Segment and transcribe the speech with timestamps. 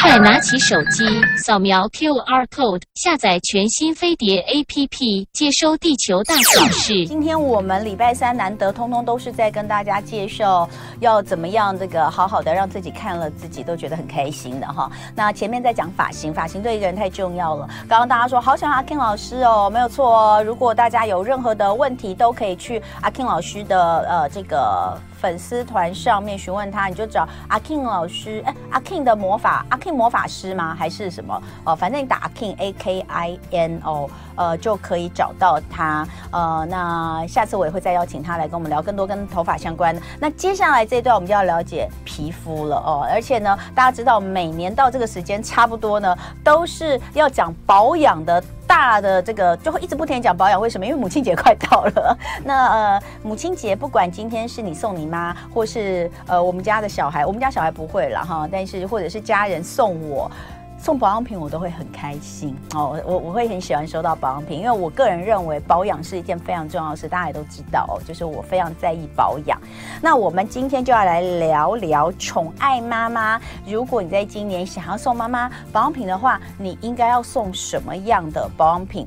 [0.00, 1.04] 快拿起手机，
[1.36, 7.06] 扫描 QR code，下载全新飞碟 APP，接收地球大小事。
[7.06, 10.68] 今天我们礼拜三难得，通通都是在跟大家介绍
[11.00, 14.90] 要怎么样这个好好的让自己看了自己都觉得很开心的哈。
[15.14, 17.68] 那前面在讲发型，发型对一个人太重要了。
[17.88, 20.42] 刚刚大家说好想阿 King 老师哦，没有错哦。
[20.42, 24.98] 如果大家有任何的问题，都可以去阿 King 老师的呃这个。
[25.20, 30.74] 粉丝团上面询问他，你就找阿 King 老师，哎，阿 King 的魔法，阿 King 魔法师吗？
[30.78, 31.42] 还是什么？
[31.64, 36.06] 哦，反正你打阿 King A K I N O，呃，就可以找到他。
[36.30, 40.00] 呃，那下次我也会再邀请他来跟我们聊更多跟头发相关的。
[40.20, 48.42] 那接下来这一段我们就要了解皮肤了哦，而且呢，大家知道每年到这个时间差不多呢，都是要讲保养的。
[48.68, 50.86] 大的这个就会一直不停讲保养，为什么？
[50.86, 52.16] 因为母亲节快到了。
[52.44, 60.30] 那呃，母亲节不管今天是你送你妈，或是呃我们家的小孩，我们家小孩不会了哈，但是或者是家人送我。
[60.80, 69.60] 送保养品我都会很开心哦，我我会很喜欢收到保养品，因为我个人认为保养是一件非常重要的事，大家也都知道哦，就是我非常在意保养。
[70.00, 73.40] 那我们今天就要来聊聊宠爱妈妈。
[73.66, 79.06] 如果你在今年想要送妈妈保养品的话，你应该要送什么样的保养品？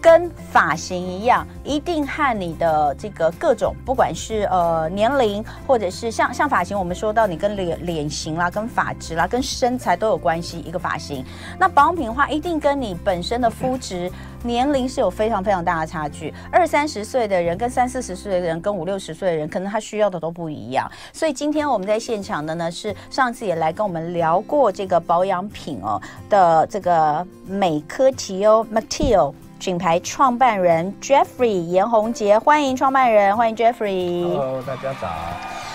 [0.00, 10.60] 跟发型一样，一定和你的这个各种，不管是呃年龄，或者是像像发型，我们说到你跟脸脸型啦、跟发质啦、跟身材都有关系。
[10.60, 11.24] 一个发型，
[11.58, 14.10] 那保养品的话，一定跟你本身的肤质、
[14.42, 16.32] 年龄是有非常非常大的差距。
[16.50, 20.90] 二三十岁的人跟三四十岁的人，跟五六十岁的人，可能他需要的都不一样。
[21.12, 34.26] 所以今天我们在现场的呢，是上次也来跟我们聊过这个保养品哦的这个美科提欧 （Matteo） 品牌创办人 Jeffrey 严宏杰，欢迎创办人，欢迎 Jeffrey。
[34.26, 35.08] Hello，大家早。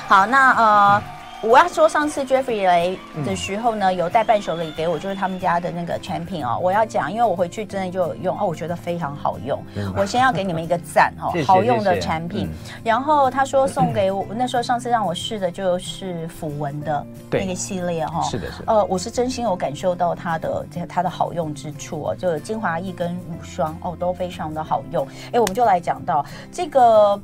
[0.08, 1.02] 好，那呃。
[1.06, 6.58] 嗯我要说，上次 Jeffrey 来的时候呢，有带伴手礼给我，就是他们家的那个产品哦。
[6.60, 9.62] 我要讲，因为我回去真的就有用哦，我觉得非常好用。
[9.96, 12.50] 我先要给你们一个赞哦， 好用的产品。
[12.84, 18.24] 然后他说送给我，那时候上次让我试的就是抚纹的那个系列哈。
[18.24, 18.64] 是的，是。
[18.66, 25.08] 呃，我是真心有感受到它的它的好用之处哦，就精华液跟乳霜哦都非常的好用。
[25.32, 27.22] 哎，我们就来讲到这个。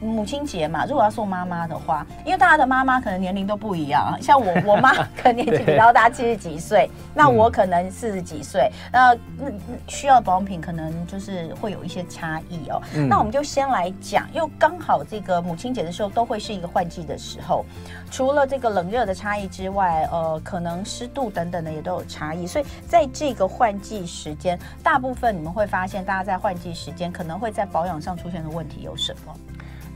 [0.00, 9.50] 母亲节嘛，如果要送妈妈的话，因为大家的妈妈可能年龄都不一样，像我，我妈 可能年纪比较大，七十几岁，那我可能四十几岁，那那
[9.86, 12.80] 需要的保养品可能就是会有一些差异哦。
[12.94, 17.64] 嗯、那我们就先来讲，因为刚好这个母亲节的时候都会是一个换季的时候，
[18.10, 29.34] 除了这个冷热的差异之外，呃，可能湿度等等的也都有差异，所以在这个换季时间，大部分你们会发现，大家在换季时间可能会在保养上出现的问题有什么？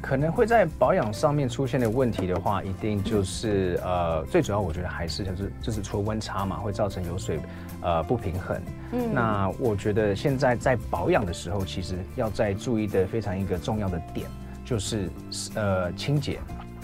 [0.02, 7.38] 可能会在保养上面出现的问题的话，一定就是呃，最主要我觉得还是就是就是除了温差嘛，会造成油水
[7.80, 8.60] 呃不平衡。
[8.90, 14.28] 嗯，那我觉得现在在保养的时候，其实要在注意的非常一个重要的点，
[14.64, 15.08] 就是
[15.54, 16.40] 呃清洁。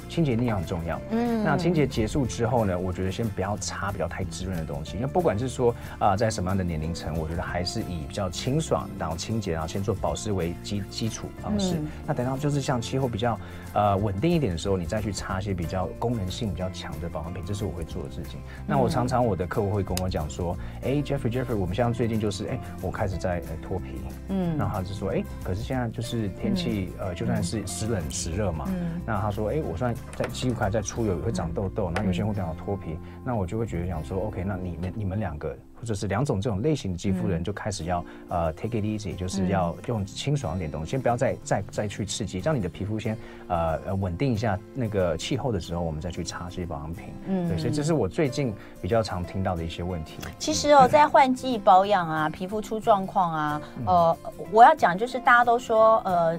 [0.08, 1.00] 清洁一定要很重要。
[1.10, 11.74] 嗯，那清洁结束之后呢，我觉得先不要擦比较太滋润的东西，因为不管是说啊、呃，在什么样的年龄层，我觉得还是以比较清爽，然后清洁，然后先做保湿为基基础方式。
[11.76, 13.38] 嗯、那等到就是像气候比较
[13.74, 18.40] 呃稳定一点的时候，你再去擦一些比较功能性比较强的保养品，这是我会做的事情。
[18.66, 29.94] 那我常常我的客户会跟我讲说，哎、嗯欸、，Jeffrey Jeffrey，我们像最近就是哎、欸，我开始在脱皮，嗯，然后他就说，哎、欸，可是现在就是天气、嗯、呃，就算是时冷时热嘛，嗯，那他说，哎、欸，我算。
[30.16, 43.16] 在肌肤还在出油，也会长痘痘，那有些人会比较脱皮，嗯、那我就会觉得想说，OK，那你们你们两个或者是两种这种类型的肌肤人就开始要、嗯、呃 take it easy，就是要用清爽一点东西，先不要再再再去刺激，让你的皮肤先
[43.46, 47.04] 呃呃稳定一下那个气候的时候，我们再去擦这些保养品。
[47.26, 50.18] 嗯，对，所以这是我最近比较常听到的一些问题。
[50.38, 54.16] 其实哦，在换季保养啊，皮肤出状况啊，呃，
[54.50, 56.38] 我要讲就是大家都说呃。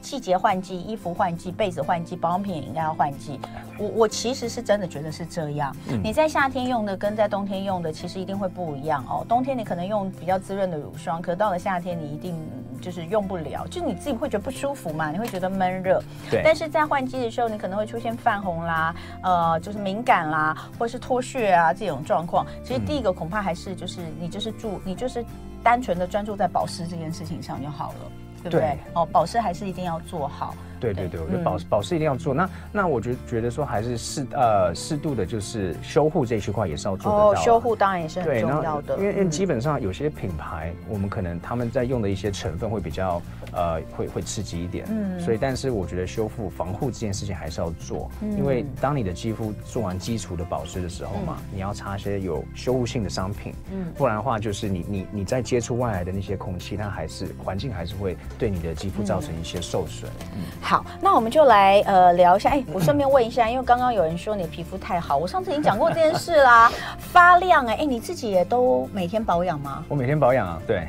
[0.00, 3.38] 季节换季，衣服换季，被子换季，保养品也应该要换季。
[3.78, 5.74] 我我其实是真的觉得是这样。
[5.88, 9.24] 嗯、你在夏天用的跟在冬天用的其实一定会不一样哦。
[9.28, 12.36] 冬天你可能用比较滋润的乳霜，可到了夏天你一定
[12.80, 16.02] 就是用不了，就你自己会觉得不舒服嘛，你会觉得闷热。
[16.30, 16.42] 对。
[16.44, 22.46] 但是在换季的时候，你可能会出现泛红啦，呃，就是敏感啦，或者是脱屑啊这种状况。
[22.64, 25.24] 其实第一个恐怕还是就是你就是注你就是
[25.62, 28.12] 单纯的专注在保湿这件事情上就好了。
[28.42, 28.60] 对不对？
[28.60, 30.54] 对哦，保湿还是一定要做好。
[30.80, 32.32] 对对对，我觉得保保湿一定要做。
[32.32, 37.30] 那那我觉觉得说还是适呃适度的，就是修护这一区块也是要做得到。
[37.30, 38.96] 哦，修护当然也是很重要的。
[38.96, 43.20] 因为因为基本上有些品牌，我们可能他们在用的一些成分会比较
[43.52, 44.86] 呃会会刺激一点。
[44.88, 45.20] 嗯。
[45.20, 53.52] 所以，但是我觉得修复防护这件事情还是要做，因为当你的肌肤做完基础的保湿的时候嘛，你要擦一些有修护性的商品。
[53.70, 53.86] 嗯。
[53.96, 60.10] 不然的话，就是你你你在接触外来的那些空气，它还是环境还是会对你的肌肤造成一些受损。
[60.34, 60.44] 嗯。
[60.70, 62.48] 好，那我们就来呃聊一下。
[62.50, 66.70] 哎，我顺便问一下，因为刚刚有人说你的皮肤太好，我上次已经讲过这件事啦，
[67.12, 69.84] 发亮哎哎，你自己也都每天保养吗？
[69.88, 70.86] 我每天保养啊，对。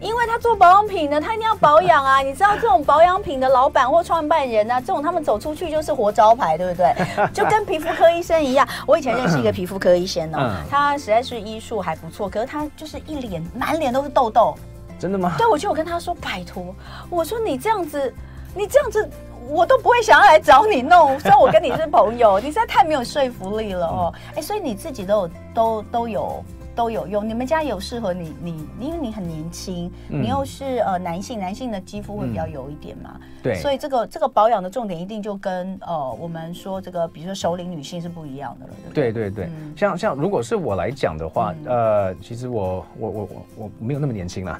[0.00, 2.18] 因为他做保养品的，他一定要保养啊！
[2.26, 6.92] 你知道这种保养品的老板或创办人啊，这种他们走出去就是活招牌，对不对？
[7.32, 8.68] 就跟皮肤科医生一样。
[8.84, 14.54] 我以前认识一个皮肤科医生哦，他实在是医术还不错，可是他就是一脸满脸都是痘痘。
[14.98, 15.34] 真的吗？
[15.38, 16.74] 对，我就有跟他说拜托，
[17.08, 18.12] 我说你这样子，
[18.54, 19.08] 你这样子。
[19.48, 24.14] 我都不会想要来找你弄，虽然我跟你是朋友， 你实在太没有说服力了哦。
[24.28, 26.42] 哎、欸，所以你自己都有都都有。
[26.74, 44.58] 都有用，你们家有适合你你，因为你很年轻，嗯、你又是呃男性，男性的肌肤会比较油一点嘛，嗯、对，所以这个这个保养的重点一定就跟呃我们说这个，比如说熟龄女性是不一样的了，对对对，嗯、像像如果是我来讲的话，嗯、呃，其实我我我我我没有那么年轻了，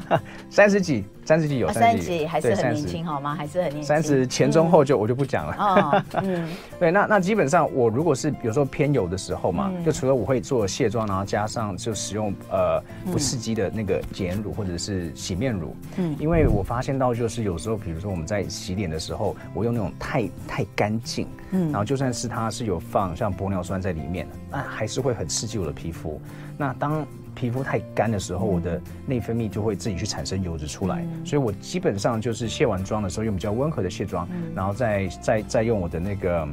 [0.50, 1.06] 三十几。
[1.24, 3.34] 三十几有三十几，还是很年轻好吗？
[3.34, 3.84] 还是很年轻。
[3.84, 5.56] 三十前中后就我就不讲了。
[5.58, 6.48] 哦， 嗯，
[6.78, 15.74] 对，那那基本上我如果是有时候偏油的时候嘛，就除了我会做卸妆，然后加上就使用呃不刺激的那个洁颜乳或者是洗面乳。
[15.96, 26.20] 嗯，因为我发现到就是有时候，比如说我们在洗脸的时候，我用那种太太干净，嗯，然后就算是它是有放像玻尿酸在里面，那还是会很刺激我的皮肤。
[26.56, 27.04] 那当
[27.34, 36.48] 皮肤太干的时候，我的内分泌就会自己去产生油脂出来，所以我基本上就是卸完妆的时候用比较温和的卸妆，然后再再再用我的那个，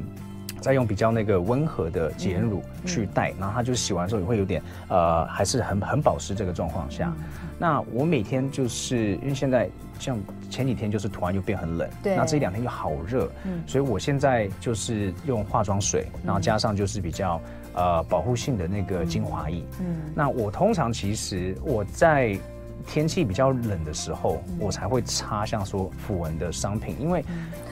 [0.62, 7.14] 再用比较那个温和的洁颜乳去带，然后它就洗完之后也会有点呃，还是很很保湿这个状况下。
[7.60, 9.70] 那我每天就是因为现在
[10.00, 10.18] 像
[10.50, 17.42] 前几天就是突然又变很冷，对，那这两天又好热，嗯，所以我现在就是用化妆水，然后加上就是比较。
[17.74, 19.64] 呃，保护性的那个精华液。
[19.80, 22.38] 嗯，那我通常其实我在
[22.82, 27.24] 天气比较冷的时候，嗯、我才会擦像说符文的商品，因为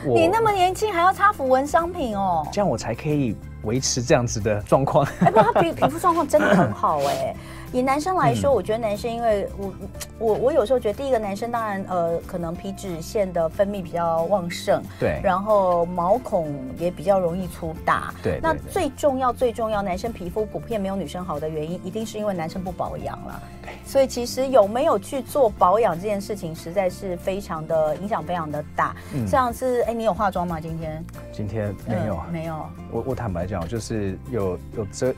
[0.06, 5.06] 我你那么年轻还要擦符文商品哦，这样我才可以维持这样子的状况。
[5.20, 7.36] 哎，不，他皮 皮肤状况真的很好哎。
[7.72, 9.74] 以男生来说，我觉得男生，因为我
[10.18, 18.40] 我我有时候觉得，第一个男生当然呃，可能皮脂腺的分泌比较旺盛，对，然后毛孔也比较容易粗大，对。
[18.42, 23.40] 那最重要最重要，男生皮肤普遍没有女生好的原因，一定是因为男生不保养了。
[23.62, 23.72] 对。
[23.86, 28.96] 所以其实有没有去做保养这件事情，实在是非常的影响非常的大。
[29.14, 29.28] 嗯。
[29.28, 30.60] 这样是哎，你有化妆吗？
[30.60, 31.06] 今天？
[31.32, 32.66] 今天没有，没有。
[32.90, 35.14] 我我坦白讲，就是有有遮。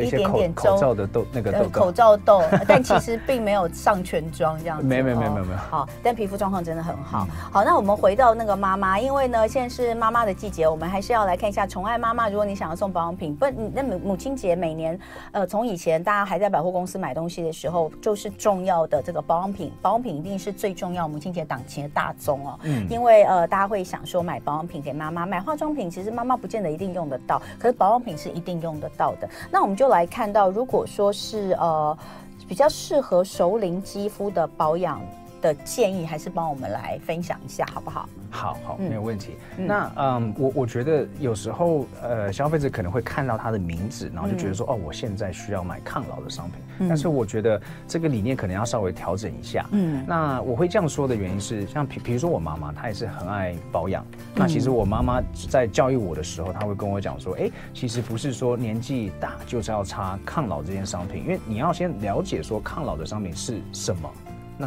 [0.00, 4.86] 一点点口罩的痘，那个痘，口罩痘， 但其实并没有上全妆这样子。
[4.86, 5.58] 没没没没没有。
[5.70, 7.26] 好，但皮肤状况真的很好。
[7.50, 12.28] 好，那我们回到那个妈妈，因为呢，现在是妈妈的季节，我们还是要来看一下宠爱妈妈。
[12.28, 14.98] 如果你想要送保养品，不，那母母亲节每年，
[15.32, 22.58] 呃，从以前大家还在百货公司买东西的时候，就是重要的这个保养品，保养品一定是最重要母亲节档期的大宗哦。
[22.62, 22.86] 嗯。
[22.88, 29.28] 因为呃，大家会想说买保养品给妈妈，买化妆品其实妈妈不见得一定用得到，可是保养品是一定用得到的。
[29.50, 29.82] 那我们就。
[29.82, 31.98] 就来看到，如果说是呃
[32.46, 35.00] 比较适合熟龄肌肤的保养
[35.42, 38.08] 的建议，还是帮我们来分享一下，好不好？
[38.30, 39.36] 好好，没有问题。
[39.58, 46.54] 嗯、那嗯，我我觉得有时候呃，消费者可能会看到它的名字，然后就觉得说，嗯、哦，我现在需要买抗老的商品。
[46.78, 49.66] 嗯、但是我觉得这个理念可能要稍微调整一下。
[49.72, 54.02] 嗯，那我会这样说的原因是，像比比如说我妈妈，她也是很爱保养。
[54.12, 64.10] 嗯、那其实我妈妈在教育我的时候，她会跟我讲说，哎，其实不是说年纪大就是要擦抗老这件商品，因为你要先了解说抗老的商品是什么。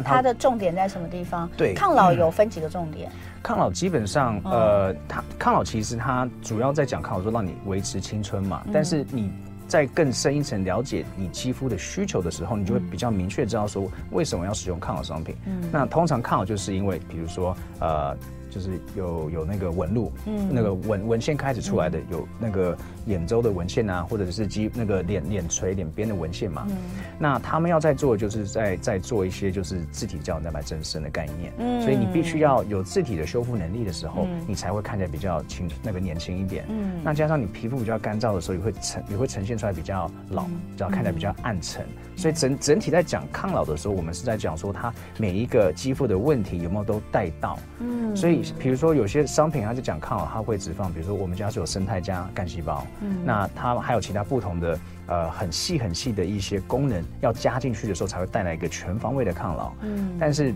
[0.02, 1.48] 那它，的重点在什么地方？
[1.56, 3.08] 对，抗老有分几个重点。
[3.10, 3.12] 嗯
[3.42, 8.64] 抗老基本上，呃，它抗老其实它主要在讲抗老，说让你维持青春嘛。
[8.72, 9.30] 但是你
[9.68, 15.36] 在更深一层了解你肌肤的需求的时候，你就会比较明确知道说为什么要使用抗老商品。
[15.46, 18.16] 嗯，那通常抗老就是因为，比如说，呃。
[18.48, 22.74] 就是有有那个纹路，嗯，那个纹纹线开始出来的，有那个
[23.06, 26.66] 眼周的纹线啊，或者是肌那个脸脸垂、脸边的纹线嘛。
[26.68, 26.76] 嗯。
[27.18, 31.52] 那他们要在做，就是在在做一些就是自体胶原蛋白增生的概念。
[31.58, 31.80] 嗯。
[31.82, 36.64] 所以你必须要有自体的修复能力的时候，嗯、你才会看起来比较轻那个年轻一点。
[36.68, 37.00] 嗯。
[37.02, 41.84] 那加上你皮肤比较干燥的时候，也会呈也会呈现出来比较老，比较看起来比较暗沉。
[41.84, 47.58] 嗯、所以整整体在讲抗老的时候，我们是在讲说它每一个肌肤的问题有没有都带到。
[47.78, 48.14] 嗯。
[48.16, 52.86] 所以比如说有些商品，它就讲抗老，它会只放，比如说我们家是有生态加干细胞。
[53.00, 53.24] 嗯。
[53.24, 59.72] 那它还有其他不同的呃很细很细的一些功能要加进去的时候，才会带来一个全方位的抗老。
[59.82, 60.16] 嗯。
[60.18, 60.54] 但是。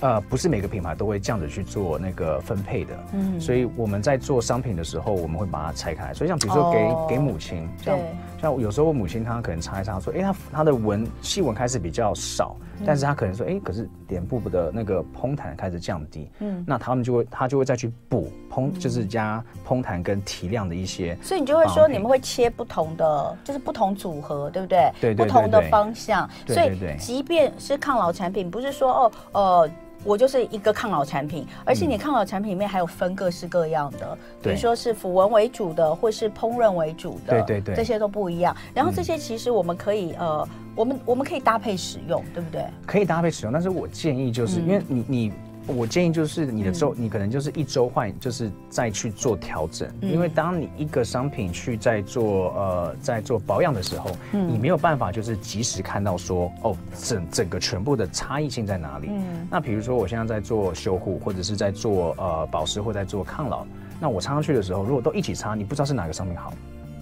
[0.00, 6.12] 呃，不是每个品牌都会这样子去做那个分配的，嗯，所以我们在做商品的时候，我们会把它拆开。
[6.12, 8.04] 所以像比如说给、哦、给母亲，像对
[8.40, 21.16] 像有时候我母亲她可能擦一擦，说，哎、欸，她她的纹细纹开始比较少，嗯、但是她可能说，哎、欸，可是脸部的那个嘭弹开始降低，嗯，那他们就会她就会再去补嘭，就是加嘭弹跟提亮的一些。
[21.22, 24.92] 所以你就会说，你们会切不同的，就是不同组合，对不对？
[25.00, 26.28] 对，不同的方向。
[26.46, 29.70] 所以即便是抗老产品，不是说哦，呃。
[30.06, 38.56] 我就是一个抗老产品，而且你抗老产品里面还有分各式各样的，嗯、比如说是抚纹为主的，或是烹饪为主的，对对对，这些都不一样。
[38.72, 42.64] 然后这些其实我们可以、嗯、呃，我们我们可以搭配使用，对不对？
[42.86, 45.32] 可以搭配使用，但是我建议就是、嗯、因为你你。
[45.66, 49.88] 我建议就是你的周，你可能就是一周换，就是再去做调整。
[50.00, 59.10] 因为当你一个商品去在做呃在做保养的时候，你没有办法就是及时看到说哦整整个全部的差异性在哪里。
[59.50, 63.66] 那比如说我现在在做修护，或者是在做呃保湿，或在做抗老，
[63.98, 66.52] 那我擦上去的时候，如果都一起擦，你不知道是哪个商品好。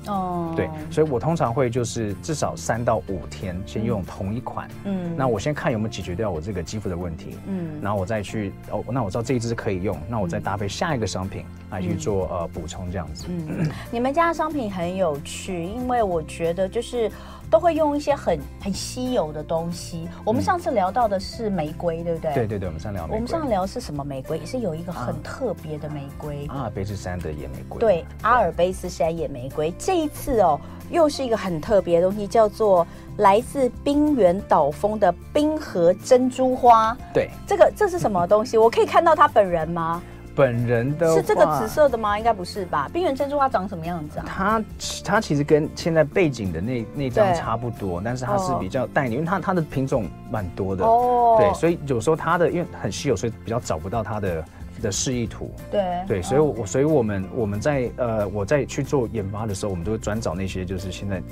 [0.06, 13.26] 哦，对，所以我通常会就是至少三到五天先用同一款，嗯，那我先看有没有解决掉我这个肌肤的问题，嗯，然后我再去哦，那我知道这一支可以用，那我再搭配下一个商品来去做呃补充这样子。
[13.28, 17.10] 嗯，你们家的商品很有趣，因为我觉得就是。
[17.54, 20.08] 都会用一些很很稀有的东西。
[20.24, 22.34] 我们上次聊到的是玫瑰，对不对？
[22.34, 23.06] 对对对，我们上聊。
[23.08, 24.40] 我们上次聊的是什么玫瑰？
[24.40, 27.78] 也是有一个很特别的玫瑰，阿尔卑斯山的野玫瑰。
[27.78, 29.72] 对，阿尔卑斯山野玫瑰。
[29.78, 30.58] 这一次哦，
[30.90, 32.84] 又是一个很特别的东西，叫做
[33.18, 36.96] 来自冰原岛峰的冰河珍珠花。
[37.12, 38.58] 对，这个这是什么东西？
[38.58, 40.02] 我可以看到它本人吗？
[40.34, 42.18] 本人的是这个紫色的吗？
[42.18, 42.90] 应该不是吧？
[42.92, 44.24] 冰原珍珠花长什么样子啊？
[44.26, 44.64] 它
[45.04, 51.36] 它其实跟现在背景的那那张差不多，但是它是比较淡一点，因为它它的品种蛮多的哦。
[51.38, 54.44] 对，所以有时候它的因为很稀有，所以比较找不到它的
[54.82, 55.50] 的示意图。
[55.70, 61.22] 对对，所以我所以我们我们在呃我在去做研发的时候，我们都会专找那些就是现在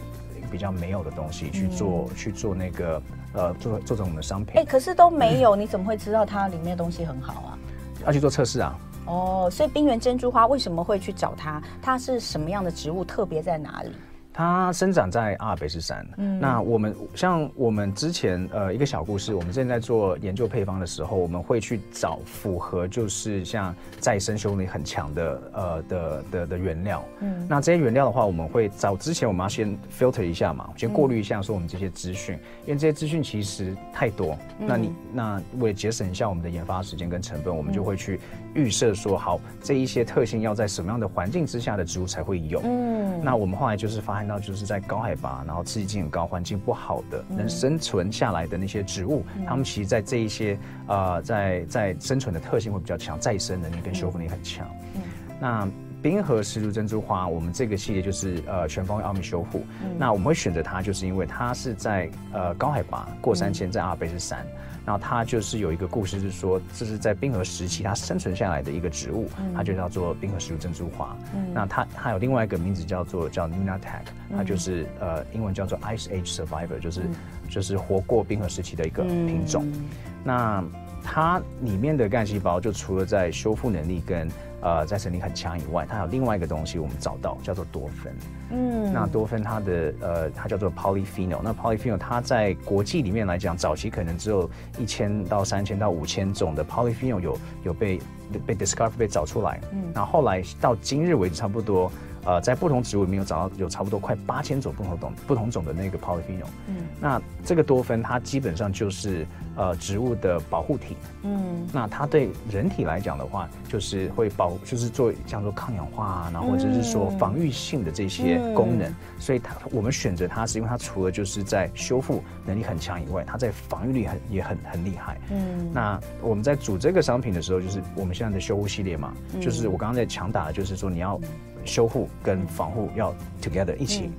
[0.50, 4.60] 比较没有的东西去做、嗯、去做那个呃做做成我们的商品。
[4.60, 7.58] 哎，可是都没有，你怎么会知道它里面的东西很好啊？
[8.06, 8.78] 要去做测试啊。
[9.06, 11.60] 哦，所以冰原珍珠花为什么会去找它？
[11.82, 13.04] 它是什么样的植物？
[13.04, 13.90] 特别在哪里？
[14.32, 16.06] 它生长在阿尔卑斯山。
[16.16, 27.04] 嗯，那我们像我们之前呃一个小故事，我们现在做研究配方的时候，我们会去找符合就是像再生修复力很强的呃的的的原料。
[27.20, 34.34] 嗯，那这些原料的话，我们会找之前我们要先 filter 一下嘛，先过滤一下说我们这些资讯，嗯、因为这些资讯其实太多。
[34.60, 38.18] 嗯、那你那为了节省一下我们的研发时间跟成本，我们就会去
[38.54, 42.62] 预设说好这一些特性要在什么样的环境之下的植物才会有。
[42.64, 44.21] 嗯，那我们后来就是发现。
[44.22, 54.64] 看到就是在高海拔，然后刺激性很高、环境不好的，能生存下来的那些植物，嗯、它们其实，在这一些呃，在在生存的特性会比较强，再生能力跟修复力很强。
[54.94, 55.02] 嗯，
[55.40, 55.68] 那
[56.02, 59.64] 冰河石竹珍珠花，我们这个系列就是呃全方位奥秘修复。
[59.82, 64.44] 嗯、那我们会选择它，就是因为它是在呃高海拔过三千，在阿尔卑斯山。
[64.84, 71.16] 然后它就是有一个故事，是说这是在冰河时期它生存下来的一个植物，嗯、它就叫做冰河石竹珍珠花。
[71.36, 74.02] 嗯、那它它有另外一个名字叫做叫 Nunatak，
[74.36, 77.14] 它就是呃英文叫做 Ice Age Survivor，就是、嗯、
[77.48, 79.64] 就是活过冰河时期的一个品种。
[79.72, 79.84] 嗯、
[80.24, 80.64] 那
[81.00, 84.28] 它里面的干细胞就除了在修复能力跟
[84.62, 88.14] 呃在生力很强以外，它有另外一个东西我们找到叫做多酚。
[88.50, 91.40] 嗯，那多酚它的呃它叫做 polyphenol。
[91.42, 98.00] 那 polyphenol 它在国际里面来讲，早期可能只有一千到三千到五千种的 polyphenol 有有被
[98.46, 99.60] 被 discover 被找出来。
[99.72, 101.92] 嗯，然后后来到今日为止，差不多。
[102.24, 106.46] 呃，在不同植物里面有找到有差不多快八千种不同种不同种的那个 polyphenol。
[106.68, 109.26] 嗯，那这个多酚它基本上就是
[109.56, 110.96] 呃植物的保护体。
[111.22, 118.88] 嗯，那它对人体来讲的话，就是会保，就是做像做抗氧化啊，然后或者是说防御性的这些功能。
[118.88, 125.18] 嗯、所以它我们选择它是因为它除了就是在修复能力很强以外，它在防御力很也很很厉害。
[125.30, 131.20] 嗯，那我们在组这个商品的时候，就是我们现在的修护系列嘛，嗯、就是我刚刚在强打的就是说你要。
[131.64, 134.10] 修护跟防护要 together 一起，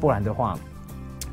[0.00, 0.58] 不然的话。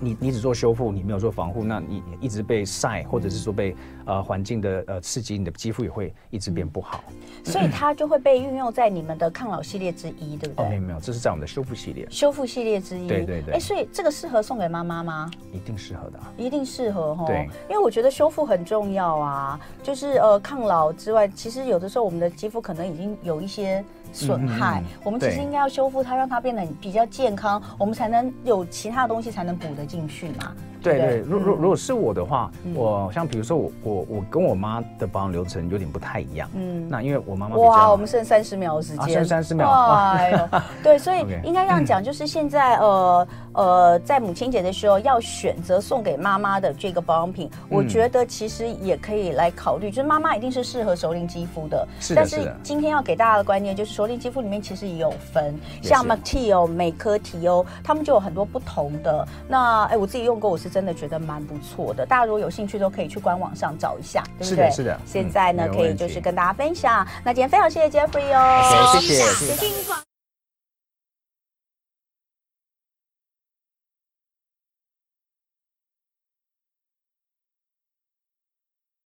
[0.01, 7.03] 你你只做修复，你没有做防护，那你一直被晒，或者是说被呃环境的呃刺激，你的肌肤也会一直变不好。
[7.43, 10.65] 所以它就会被运用在你们的抗老系列之一，对不对？
[10.65, 12.07] 哦，没有没有，这是在我们的修复系列。
[12.09, 13.55] 修复系列之一，对对对。
[13.55, 15.29] 哎，所以这个适合送给妈妈吗？
[15.51, 17.25] 一定适合的，一定适合哈。
[17.25, 23.83] 对，因为我觉得修复很重要啊，就是呃抗老之外，其实有的时候我们的肌肤可能已经有一些。
[24.11, 30.53] 损害，嗯嗯、我们其实应该要修复它，让它变得比较健康，我们才能有其他的东西才能补得进去嘛。
[30.81, 36.49] 对对，如如如果是我的话，嗯、我像比如说我我我跟我妈的保养流程有点不太一样。
[36.55, 39.69] 嗯，那因为我妈妈哇，我们剩三十秒的时间，啊、剩三十秒。
[39.69, 40.49] 哎呦，
[40.83, 51.87] 对，所以应该这样讲， 就是现在呃呃，在母亲节的时候要选择送给妈妈的这个保养品，我觉得其实也可以来考虑，就是妈妈一定是适合熟龄肌肤的。
[51.99, 53.89] 是的，但是今天要给大家的观念就是。
[53.99, 59.27] 熟龄肌肤里面其实也有分，像 Mactier 美珂媞欧，他们就有很多不同的。
[59.45, 62.05] 那哎，我自己用过，我是真的觉得蛮不错的。
[62.05, 64.55] 大家如果有兴趣，都可以去官网上找一下，对不对？
[64.55, 64.99] 是的，是的。
[65.05, 67.05] 现在呢，可以就是跟大家分享。
[67.23, 70.08] 那今天非常谢谢 Jeffrey 哦，谢谢，谢谢。